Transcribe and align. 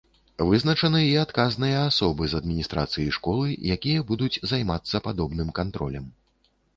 Вызначаны 0.51 1.01
і 1.07 1.11
адказныя 1.23 1.83
асобы 1.89 2.23
з 2.31 2.39
адміністрацыі 2.39 3.05
школы, 3.17 3.47
якія 3.75 3.99
будуць 4.13 4.41
займацца 4.53 5.03
падобным 5.09 5.53
кантролем. 5.61 6.09